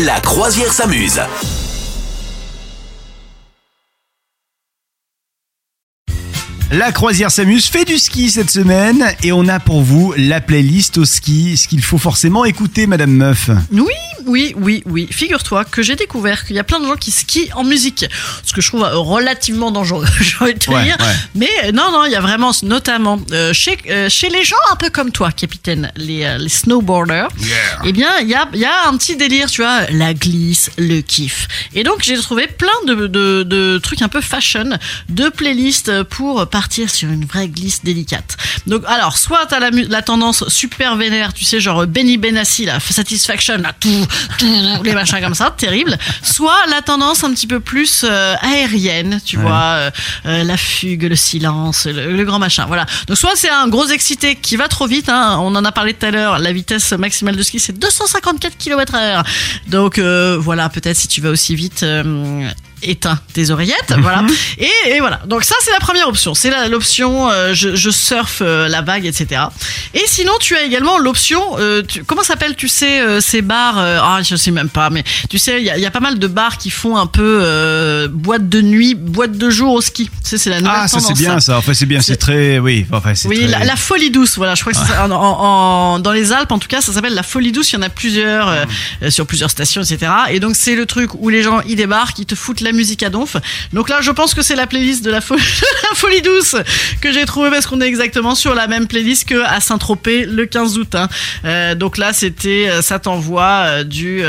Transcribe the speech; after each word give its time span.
La 0.00 0.20
croisière 0.20 0.72
s'amuse. 0.72 1.20
La 6.70 6.90
croisière 6.92 7.30
s'amuse, 7.30 7.66
fait 7.66 7.84
du 7.84 7.98
ski 7.98 8.30
cette 8.30 8.50
semaine 8.50 9.04
et 9.22 9.32
on 9.32 9.46
a 9.48 9.60
pour 9.60 9.82
vous 9.82 10.14
la 10.16 10.40
playlist 10.40 10.96
au 10.96 11.04
ski, 11.04 11.58
ce 11.58 11.68
qu'il 11.68 11.82
faut 11.82 11.98
forcément 11.98 12.46
écouter, 12.46 12.86
Madame 12.86 13.12
Meuf. 13.12 13.50
Oui, 13.70 13.92
oui, 14.26 14.54
oui, 14.56 14.82
oui. 14.86 15.08
Figure-toi 15.10 15.64
que 15.64 15.82
j'ai 15.82 15.96
découvert 15.96 16.44
qu'il 16.46 16.56
y 16.56 16.58
a 16.58 16.64
plein 16.64 16.80
de 16.80 16.86
gens 16.86 16.96
qui 16.96 17.10
skient 17.10 17.50
en 17.54 17.64
musique, 17.64 18.04
ce 18.44 18.52
que 18.52 18.60
je 18.60 18.68
trouve 18.68 18.84
euh, 18.84 18.96
relativement 18.96 19.70
dangereux, 19.70 20.06
j'ai 20.20 20.36
envie 20.40 20.54
de 20.54 20.58
te 20.58 20.70
Ouais, 20.70 20.84
dire. 20.84 20.96
ouais. 21.00 21.14
Mais 21.34 21.50
euh, 21.64 21.72
non, 21.72 21.90
non, 21.92 22.04
il 22.04 22.12
y 22.12 22.16
a 22.16 22.20
vraiment, 22.20 22.52
notamment 22.62 23.20
euh, 23.32 23.52
chez, 23.52 23.76
euh, 23.90 24.08
chez 24.08 24.28
les 24.30 24.44
gens 24.44 24.56
un 24.72 24.76
peu 24.76 24.90
comme 24.90 25.10
toi, 25.12 25.30
capitaine, 25.32 25.92
les, 25.96 26.24
euh, 26.24 26.38
les 26.38 26.48
snowboarders, 26.48 27.28
eh 27.84 27.92
bien, 27.92 28.10
il 28.20 28.28
y 28.28 28.34
a, 28.34 28.48
y 28.54 28.64
a 28.64 28.88
un 28.88 28.96
petit 28.96 29.16
délire, 29.16 29.50
tu 29.50 29.62
vois, 29.62 29.80
la 29.90 30.14
glisse, 30.14 30.70
le 30.78 31.00
kiff. 31.00 31.48
Et 31.74 31.82
donc, 31.84 32.02
j'ai 32.02 32.16
trouvé 32.18 32.46
plein 32.46 32.68
de, 32.86 33.06
de, 33.06 33.42
de 33.42 33.78
trucs 33.82 34.02
un 34.02 34.08
peu 34.08 34.20
fashion, 34.20 34.78
de 35.08 35.28
playlists 35.28 36.02
pour 36.04 36.48
partir 36.48 36.90
sur 36.90 37.08
une 37.10 37.24
vraie 37.24 37.48
glisse 37.48 37.82
délicate. 37.84 38.36
Donc, 38.66 38.82
alors, 38.86 39.16
soit 39.18 39.46
t'as 39.46 39.60
la, 39.60 39.70
la 39.70 40.02
tendance 40.02 40.48
super 40.48 40.96
vénère, 40.96 41.32
tu 41.34 41.44
sais, 41.44 41.60
genre 41.60 41.86
Benny 41.86 42.16
Benassi, 42.18 42.64
la 42.64 42.78
Satisfaction, 42.80 43.56
là, 43.58 43.72
tout, 43.78 44.06
les 44.84 44.92
machins 44.92 45.20
comme 45.20 45.34
ça, 45.34 45.54
terrible. 45.56 45.96
Soit 46.22 46.66
la 46.68 46.82
tendance 46.82 47.24
un 47.24 47.32
petit 47.32 47.46
peu 47.46 47.60
plus 47.60 48.04
euh, 48.04 48.34
aérienne, 48.40 49.20
tu 49.24 49.36
vois, 49.36 49.52
euh, 49.52 49.90
euh, 50.26 50.44
la 50.44 50.56
fugue, 50.56 51.04
le 51.04 51.16
silence, 51.16 51.86
le, 51.86 52.16
le 52.16 52.24
grand 52.24 52.38
machin, 52.38 52.66
voilà. 52.66 52.86
Donc, 53.06 53.16
soit 53.16 53.32
c'est 53.34 53.50
un 53.50 53.68
gros 53.68 53.86
excité 53.86 54.36
qui 54.36 54.56
va 54.56 54.68
trop 54.68 54.86
vite, 54.86 55.08
hein, 55.08 55.38
on 55.40 55.54
en 55.54 55.64
a 55.64 55.72
parlé 55.72 55.94
tout 55.94 56.06
à 56.06 56.10
l'heure, 56.10 56.38
la 56.38 56.52
vitesse 56.52 56.92
maximale 56.92 57.36
de 57.36 57.42
ski, 57.42 57.58
c'est 57.58 57.78
254 57.78 58.56
km 58.56 58.94
heure. 58.94 59.24
Donc, 59.68 59.98
euh, 59.98 60.36
voilà, 60.38 60.68
peut-être 60.68 60.96
si 60.96 61.08
tu 61.08 61.20
vas 61.20 61.30
aussi 61.30 61.54
vite... 61.54 61.84
éteins 62.82 63.18
tes 63.32 63.50
oreillettes, 63.50 63.94
voilà. 63.98 64.24
Et, 64.58 64.70
et 64.90 65.00
voilà. 65.00 65.20
Donc 65.26 65.44
ça, 65.44 65.54
c'est 65.64 65.70
la 65.72 65.78
première 65.80 66.08
option. 66.08 66.34
C'est 66.34 66.50
l'option 66.68 67.30
euh, 67.30 67.54
je, 67.54 67.74
je 67.76 67.90
surfe 67.90 68.40
euh, 68.42 68.68
la 68.68 68.82
vague, 68.82 69.06
etc. 69.06 69.42
Et 69.94 70.02
sinon, 70.06 70.32
tu 70.40 70.56
as 70.56 70.62
également 70.62 70.98
l'option, 70.98 71.42
euh, 71.58 71.82
comment 72.06 72.22
s'appelle, 72.22 72.56
tu 72.56 72.68
sais, 72.68 73.20
ces 73.20 73.42
bars, 73.42 73.78
ah, 73.78 74.20
je 74.22 74.36
sais 74.36 74.50
même 74.50 74.68
pas, 74.68 74.90
mais 74.90 75.04
tu 75.30 75.38
sais, 75.38 75.60
il 75.60 75.64
y 75.64 75.70
a, 75.70 75.78
y 75.78 75.90
pas 75.90 76.00
mal 76.00 76.18
de 76.18 76.26
bars 76.26 76.58
qui 76.58 76.70
font 76.70 76.96
un 76.96 77.06
peu 77.06 78.08
boîte 78.10 78.48
de 78.48 78.60
nuit, 78.62 78.94
boîte 78.94 79.32
de 79.32 79.50
jour 79.50 79.72
au 79.74 79.80
ski. 79.80 80.10
Tu 80.22 80.30
sais, 80.30 80.38
c'est 80.38 80.50
la 80.50 80.60
nouvelle 80.60 80.74
Ah, 80.82 80.88
ça 80.88 81.00
c'est 81.00 81.14
bien 81.14 81.38
ça. 81.40 81.58
Enfin, 81.58 81.74
c'est 81.74 81.86
bien, 81.86 82.00
c'est 82.00 82.16
très. 82.16 82.58
Oui, 82.58 82.86
enfin, 82.92 83.12
oui, 83.26 83.38
très- 83.40 83.48
la, 83.48 83.64
la 83.64 83.76
folie 83.76 84.10
douce, 84.10 84.36
voilà, 84.36 84.54
je 84.54 84.60
crois 84.62 84.72
que 84.72 84.78
ça. 84.78 85.06
En, 85.08 85.98
dans 85.98 86.12
les 86.12 86.32
Alpes, 86.32 86.52
en 86.52 86.58
tout 86.58 86.68
cas, 86.68 86.80
ça 86.80 86.92
s'appelle 86.92 87.14
la 87.14 87.22
folie 87.22 87.52
douce. 87.52 87.72
Il 87.72 87.76
y 87.76 87.78
en 87.78 87.82
a 87.82 87.88
plusieurs 87.88 88.48
euh, 88.48 89.10
sur 89.10 89.26
plusieurs 89.26 89.50
stations, 89.50 89.82
etc. 89.82 90.10
Et 90.30 90.40
donc 90.40 90.56
c'est 90.56 90.74
le 90.74 90.86
truc 90.86 91.10
où 91.14 91.28
les 91.28 91.42
gens 91.42 91.60
ils 91.66 91.76
débarquent, 91.76 92.18
ils 92.18 92.26
te 92.26 92.34
foutent 92.34 92.60
la 92.60 92.71
musique 92.72 93.02
à 93.02 93.10
donf. 93.10 93.36
Donc 93.72 93.88
là, 93.88 94.00
je 94.00 94.10
pense 94.10 94.34
que 94.34 94.42
c'est 94.42 94.56
la 94.56 94.66
playlist 94.66 95.04
de 95.04 95.10
la, 95.10 95.20
la 95.30 95.94
folie 95.94 96.22
douce 96.22 96.56
que 97.00 97.12
j'ai 97.12 97.24
trouvé 97.24 97.50
parce 97.50 97.66
qu'on 97.66 97.80
est 97.80 97.86
exactement 97.86 98.34
sur 98.34 98.54
la 98.54 98.66
même 98.66 98.86
playlist 98.86 99.28
que 99.28 99.42
à 99.44 99.60
Saint-Tropez 99.60 100.24
le 100.24 100.46
15 100.46 100.78
août. 100.78 100.94
hein. 100.94 101.08
Euh, 101.44 101.74
donc 101.74 101.98
là, 101.98 102.12
c'était 102.12 102.68
euh, 102.68 102.82
ça 102.82 102.98
t'envoie 102.98 103.64
euh, 103.66 103.84
du 103.84 104.22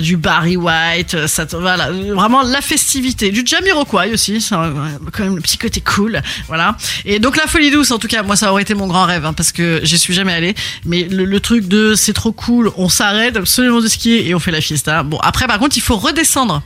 du 0.00 0.16
Barry 0.16 0.56
White, 0.56 1.26
ça 1.26 1.44
voilà, 1.52 1.90
vraiment 1.90 2.42
la 2.42 2.60
festivité, 2.60 3.30
du 3.30 3.42
Jamiroquai 3.44 4.12
aussi, 4.12 4.40
ça, 4.40 4.72
quand 5.12 5.24
même 5.24 5.36
le 5.36 5.42
petit 5.42 5.58
côté 5.58 5.80
cool, 5.80 6.20
voilà. 6.48 6.76
Et 7.04 7.18
donc 7.18 7.36
la 7.36 7.46
folie 7.46 7.70
douce, 7.70 7.90
en 7.90 7.98
tout 7.98 8.08
cas, 8.08 8.22
moi 8.22 8.36
ça 8.36 8.50
aurait 8.50 8.62
été 8.62 8.74
mon 8.74 8.86
grand 8.86 9.04
rêve 9.04 9.24
hein, 9.24 9.32
parce 9.32 9.52
que 9.52 9.80
j'y 9.82 9.98
suis 9.98 10.14
jamais 10.14 10.32
allé. 10.32 10.54
Mais 10.84 11.04
le, 11.04 11.24
le 11.24 11.40
truc 11.40 11.66
de 11.68 11.94
c'est 11.94 12.12
trop 12.12 12.32
cool, 12.32 12.70
on 12.76 12.88
s'arrête 12.88 13.36
absolument 13.36 13.80
de 13.80 13.88
skier 13.88 14.28
et 14.28 14.34
on 14.34 14.38
fait 14.38 14.50
la 14.52 14.60
fiesta. 14.60 15.02
Bon 15.02 15.18
après 15.18 15.46
par 15.46 15.58
contre 15.58 15.76
il 15.76 15.82
faut 15.82 15.96
redescendre. 15.96 16.62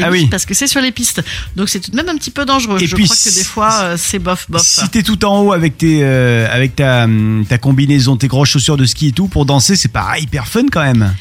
Ah 0.00 0.10
oui. 0.10 0.26
Parce 0.30 0.44
que 0.44 0.54
c'est 0.54 0.66
sur 0.66 0.80
les 0.80 0.92
pistes, 0.92 1.22
donc 1.56 1.68
c'est 1.68 1.80
tout 1.80 1.90
de 1.90 1.96
même 1.96 2.08
un 2.08 2.16
petit 2.16 2.30
peu 2.30 2.44
dangereux. 2.44 2.78
Et 2.80 2.86
Je 2.86 2.94
puis, 2.94 3.04
crois 3.04 3.16
que 3.16 3.34
des 3.34 3.44
fois 3.44 3.80
euh, 3.82 3.96
c'est 3.96 4.18
bof 4.18 4.46
bof. 4.48 4.62
Si 4.62 4.88
t'es 4.90 5.02
tout 5.02 5.24
en 5.24 5.40
haut 5.42 5.52
avec 5.52 5.78
tes, 5.78 6.00
euh, 6.02 6.46
avec 6.52 6.76
ta, 6.76 7.06
ta 7.48 7.58
combinaison, 7.58 8.16
tes 8.16 8.28
grosses 8.28 8.50
chaussures 8.50 8.76
de 8.76 8.84
ski 8.84 9.08
et 9.08 9.12
tout, 9.12 9.28
pour 9.28 9.46
danser, 9.46 9.76
c'est 9.76 9.88
pas 9.88 10.18
hyper 10.18 10.46
fun 10.46 10.66
quand 10.70 10.82
même. 10.82 11.14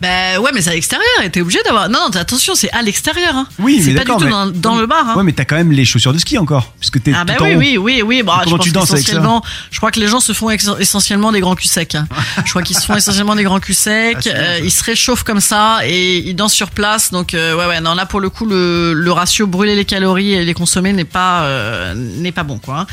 Ben 0.00 0.38
ouais 0.38 0.50
mais 0.54 0.60
c'est 0.62 0.70
à 0.70 0.74
l'extérieur 0.74 1.06
et 1.24 1.30
t'es 1.30 1.40
obligé 1.40 1.58
d'avoir. 1.64 1.88
Non 1.88 1.98
non 2.12 2.20
attention 2.20 2.54
c'est 2.54 2.70
à 2.72 2.82
l'extérieur. 2.82 3.34
Hein. 3.34 3.46
Oui, 3.58 3.80
c'est 3.82 3.90
mais 3.92 4.04
pas 4.04 4.04
du 4.04 4.18
tout 4.18 4.24
mais- 4.24 4.30
dans, 4.30 4.46
dans 4.46 4.76
le 4.76 4.86
bar. 4.86 5.08
Hein. 5.10 5.16
Ouais, 5.16 5.22
mais 5.24 5.32
t'as 5.32 5.44
quand 5.44 5.56
même 5.56 5.72
les 5.72 5.84
chaussures 5.84 6.12
de 6.12 6.18
ski 6.18 6.38
encore, 6.38 6.72
puisque 6.78 7.02
t'es 7.02 7.12
Ah 7.14 7.24
bah 7.24 7.34
tout 7.36 7.44
oui, 7.44 7.50
en 7.52 7.56
haut. 7.56 7.58
oui, 7.58 7.78
oui, 7.80 8.02
oui. 8.02 8.22
Bah, 8.22 8.40
comment 8.44 8.56
je 8.58 8.62
tu 8.62 8.70
danses 8.70 8.90
avec 8.90 9.02
ça 9.04 9.12
qu'essentiellement- 9.12 9.42
Je 9.70 9.76
crois 9.78 9.90
que 9.90 10.00
les 10.00 10.08
gens 10.08 10.20
se 10.20 10.32
font 10.32 10.50
essentiellement 10.50 11.32
des 11.32 11.40
grands 11.40 11.54
culs 11.56 11.68
secs. 11.68 11.94
hein. 11.94 12.06
Je 12.44 12.50
crois 12.50 12.62
qu'ils 12.62 12.76
se 12.76 12.84
font 12.86 12.94
essentiellement 12.96 13.34
des 13.34 13.42
grands 13.44 13.60
culs 13.60 13.74
secs. 13.74 14.14
Ah, 14.16 14.20
c'est 14.22 14.34
euh, 14.34 14.58
ils 14.62 14.70
se 14.72 14.84
réchauffent 14.84 15.24
comme 15.24 15.40
ça 15.40 15.80
et 15.84 16.18
ils 16.18 16.34
dansent 16.34 16.52
sur 16.54 16.70
place. 16.70 17.10
Donc 17.10 17.34
euh, 17.34 17.56
ouais, 17.56 17.66
ouais. 17.66 17.80
Non, 17.80 17.94
là 17.94 18.06
pour 18.06 18.20
le 18.20 18.30
coup, 18.30 18.46
le, 18.46 18.92
le 18.94 19.12
ratio 19.12 19.46
brûler 19.46 19.74
les 19.74 19.84
calories 19.84 20.32
et 20.34 20.44
les 20.44 20.54
consommer 20.54 20.92
n'est 20.92 21.04
pas 21.04 21.42
euh, 21.42 21.94
n'est 21.94 22.32
pas 22.32 22.42
bon, 22.44 22.58
quoi. 22.58 22.86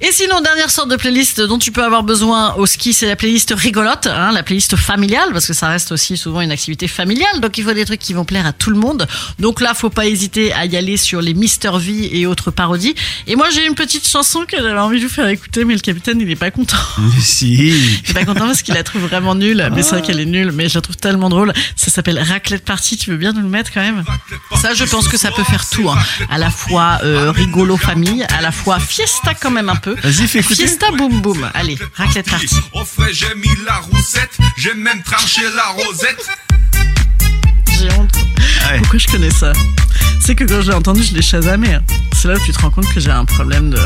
Et 0.00 0.12
sinon, 0.12 0.40
dernière 0.42 0.70
sorte 0.70 0.90
de 0.90 0.96
playlist 0.96 1.40
dont 1.40 1.58
tu 1.58 1.72
peux 1.72 1.82
avoir 1.84 2.02
besoin 2.02 2.54
au 2.54 2.66
ski, 2.66 2.92
c'est 2.92 3.06
la 3.06 3.16
playlist 3.16 3.54
rigolote, 3.56 4.04
la 4.06 4.42
playlist 4.42 4.76
familiale, 4.76 5.30
parce 5.32 5.46
que 5.46 5.54
ça 5.54 5.68
reste 5.68 5.90
aussi 5.92 6.16
souvent 6.16 6.35
une 6.40 6.52
activité 6.52 6.88
familiale. 6.88 7.40
Donc 7.40 7.58
il 7.58 7.64
faut 7.64 7.72
des 7.72 7.84
trucs 7.84 8.00
qui 8.00 8.12
vont 8.14 8.24
plaire 8.24 8.46
à 8.46 8.52
tout 8.52 8.70
le 8.70 8.76
monde. 8.78 9.06
Donc 9.38 9.60
là, 9.60 9.74
faut 9.74 9.90
pas 9.90 10.06
hésiter 10.06 10.52
à 10.52 10.66
y 10.66 10.76
aller 10.76 10.96
sur 10.96 11.20
les 11.20 11.34
Mister 11.34 11.70
V 11.78 12.10
et 12.18 12.26
autres 12.26 12.50
parodies. 12.50 12.94
Et 13.26 13.36
moi, 13.36 13.48
j'ai 13.50 13.66
une 13.66 13.74
petite 13.74 14.06
chanson 14.06 14.44
que 14.46 14.56
j'avais 14.56 14.78
envie 14.78 15.00
de 15.00 15.06
vous 15.06 15.12
faire 15.12 15.28
écouter, 15.28 15.64
mais 15.64 15.74
le 15.74 15.80
capitaine, 15.80 16.20
il 16.20 16.30
est 16.30 16.36
pas 16.36 16.50
content. 16.50 16.76
Si. 17.20 17.54
Il 17.54 18.10
est 18.10 18.14
pas 18.14 18.24
content 18.24 18.46
parce 18.46 18.62
qu'il 18.62 18.74
la 18.74 18.82
trouve 18.82 19.02
vraiment 19.02 19.34
nulle. 19.34 19.68
Mais 19.74 19.82
c'est 19.82 19.90
vrai 19.90 20.02
qu'elle 20.02 20.20
est 20.20 20.24
nulle, 20.26 20.52
mais 20.52 20.68
je 20.68 20.74
la 20.74 20.80
trouve 20.80 20.96
tellement 20.96 21.28
drôle. 21.28 21.52
Ça 21.76 21.90
s'appelle 21.90 22.18
Raclette 22.18 22.64
Party. 22.64 22.96
Tu 22.96 23.10
veux 23.10 23.16
bien 23.16 23.32
nous 23.32 23.40
le 23.42 23.48
mettre 23.48 23.72
quand 23.72 23.80
même? 23.82 24.04
Ça, 24.60 24.74
je 24.74 24.84
pense 24.84 25.08
que 25.08 25.16
ça 25.16 25.30
peut 25.30 25.44
faire 25.44 25.68
tout. 25.68 25.88
hein. 25.90 25.98
À 26.30 26.38
la 26.38 26.50
fois 26.50 26.98
euh, 27.04 27.30
rigolo 27.30 27.76
famille, 27.76 28.24
à 28.36 28.40
la 28.42 28.52
fois 28.52 28.78
fiesta 28.78 29.34
quand 29.34 29.50
même 29.50 29.68
un 29.68 29.76
peu. 29.76 29.94
Vas-y, 30.02 30.26
fais 30.28 30.40
écouter. 30.40 30.66
Fiesta 30.66 30.90
boum 30.92 31.20
boum. 31.20 31.50
Allez, 31.54 31.78
Raclette 31.94 32.30
Party. 32.30 32.56
Au 32.72 32.84
frais, 32.84 33.12
j'ai 33.12 33.34
mis 33.34 33.48
la 33.66 33.76
roussette, 33.78 34.36
j'ai 34.56 34.74
même 34.74 35.02
tranché 35.02 35.42
la 35.54 35.66
rosette. 35.84 36.25
J'ai. 38.66 38.72
Ouais. 38.72 38.78
Pourquoi 38.80 38.98
je 38.98 39.06
connais 39.08 39.30
ça 39.30 39.52
C'est 40.20 40.34
que 40.34 40.44
quand 40.44 40.60
je 40.62 40.70
l'ai 40.70 40.76
entendu, 40.76 41.02
je 41.02 41.14
l'ai 41.14 41.22
chasamé. 41.22 41.74
hein. 41.74 41.82
C'est 42.14 42.28
là 42.28 42.34
où 42.34 42.40
tu 42.44 42.52
te 42.52 42.58
rends 42.60 42.70
compte 42.70 42.92
que 42.92 43.00
j'ai 43.00 43.10
un 43.10 43.24
problème 43.24 43.70
de. 43.70 43.78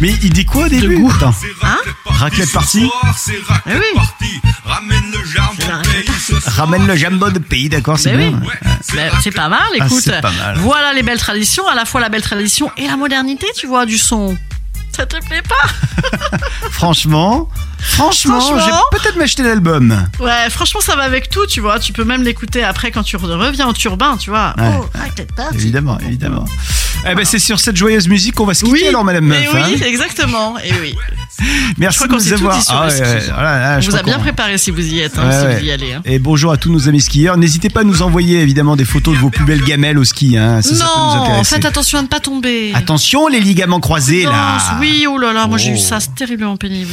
Mais 0.00 0.10
il 0.22 0.32
dit 0.32 0.44
quoi 0.44 0.66
au 0.66 0.68
début 0.68 0.98
goût. 0.98 1.12
Attends. 1.16 1.34
Hein 1.62 1.78
Raclette 2.06 2.50
party 2.52 2.90
C'est 3.16 3.32
raclette 3.46 3.76
Eh 3.76 3.78
oui. 3.78 3.84
party. 3.94 4.40
Ramène 4.64 5.04
le 5.12 5.24
jambon 5.24 5.72
raclette 5.76 6.06
pays 6.06 6.14
ce 6.20 6.40
soir. 6.40 6.54
Ramène 6.56 6.86
le 6.86 6.96
jambon 6.96 7.30
de 7.30 7.38
pays, 7.38 7.68
d'accord, 7.68 7.98
c'est 7.98 8.12
Mais 8.16 8.28
bien. 8.30 8.38
oui. 8.40 8.46
Ouais, 8.48 8.70
c'est 8.80 8.96
Ben, 8.96 9.12
c'est 9.22 9.30
pas 9.30 9.48
mal, 9.48 9.60
Ah, 9.80 9.86
écoute. 9.86 10.00
c'est 10.02 10.20
pas 10.20 10.32
mal. 10.32 10.58
Voilà 10.58 10.92
les 10.94 11.02
belles 11.02 11.18
traditions, 11.18 11.66
à 11.68 11.74
la 11.76 11.84
fois 11.84 12.00
la 12.00 12.08
belle 12.08 12.22
tradition 12.22 12.70
et 12.76 12.86
la 12.88 12.96
modernité, 12.96 13.46
tu 13.56 13.66
vois, 13.68 13.86
du 13.86 13.98
son. 13.98 14.36
Ça 14.96 15.06
te 15.06 15.16
plaît 15.26 15.42
pas 15.42 16.38
Franchement, 16.70 17.48
franchement, 17.84 18.40
Franchement. 18.40 18.58
je 18.60 18.70
vais 18.70 18.98
peut-être 19.02 19.16
m'acheter 19.16 19.42
l'album. 19.42 20.06
Ouais, 20.20 20.50
franchement, 20.50 20.80
ça 20.80 20.96
va 20.96 21.02
avec 21.02 21.28
tout, 21.30 21.46
tu 21.46 21.60
vois. 21.60 21.78
Tu 21.78 21.92
peux 21.92 22.04
même 22.04 22.22
l'écouter 22.22 22.62
après 22.64 22.90
quand 22.90 23.02
tu 23.02 23.16
reviens 23.16 23.68
au 23.68 23.72
turbin, 23.72 24.16
tu 24.16 24.30
vois. 24.30 24.54
Ouais. 24.58 24.70
Oh, 24.80 24.86
Raclette 24.94 25.32
Party. 25.34 25.54
Évidemment, 25.56 25.98
évidemment. 26.00 26.44
Eh 27.06 27.14
ben, 27.14 27.24
c'est 27.24 27.38
sur 27.38 27.60
cette 27.60 27.76
joyeuse 27.76 28.08
musique 28.08 28.34
qu'on 28.34 28.46
va 28.46 28.54
se 28.54 28.64
quitter 28.64 28.88
alors, 28.88 29.04
Madame 29.04 29.24
et 29.24 29.44
Meuf. 29.44 29.54
oui, 29.54 29.60
hein. 29.62 29.84
exactement. 29.86 30.58
Et 30.58 30.72
oui. 30.80 30.94
Merci 31.78 31.98
crois 31.98 32.08
de 32.08 32.14
nous 32.14 32.32
avoir. 32.32 32.56
ouais, 32.56 33.00
ouais, 33.00 33.20
voilà, 33.32 33.58
là, 33.58 33.74
On 33.76 33.80
je 33.80 33.90
vous 33.90 33.96
a 33.96 34.02
bien 34.02 34.18
préparé 34.18 34.56
si 34.56 34.70
vous 34.70 34.80
y 34.86 35.00
êtes, 35.00 35.18
hein, 35.18 35.28
Ouais, 35.28 35.38
si 35.38 35.44
ouais. 35.46 35.58
vous 35.60 35.64
y 35.66 35.70
allez. 35.70 35.92
hein. 35.92 36.00
Et 36.06 36.18
bonjour 36.18 36.52
à 36.52 36.56
tous 36.56 36.70
nos 36.72 36.88
amis 36.88 37.00
skieurs. 37.02 37.36
N'hésitez 37.36 37.68
pas 37.68 37.80
à 37.80 37.84
nous 37.84 38.00
envoyer 38.02 38.40
évidemment 38.40 38.76
des 38.76 38.84
photos 38.86 39.14
de 39.14 39.18
vos 39.20 39.28
plus 39.30 39.44
belles 39.44 39.62
gamelles 39.64 39.98
au 39.98 40.04
ski. 40.04 40.38
Hein. 40.38 40.62
Ça, 40.62 40.74
ça 40.74 40.84
peut 40.84 40.90
nous 41.30 41.36
non, 41.36 41.44
faites 41.44 41.64
attention 41.66 41.98
à 41.98 42.02
ne 42.02 42.06
pas 42.06 42.20
tomber. 42.20 42.72
Attention 42.74 43.28
les 43.28 43.40
ligaments 43.40 43.80
croisés 43.80 44.24
Non, 44.24 44.30
là. 44.30 44.58
Oui, 44.80 45.06
oh 45.08 45.18
là 45.18 45.32
là, 45.34 45.46
moi 45.46 45.58
j'ai 45.58 45.72
eu 45.72 45.74
Oh. 45.76 45.80
ça, 45.80 45.98
c'est 46.00 46.14
terriblement 46.14 46.56
pénible. 46.56 46.92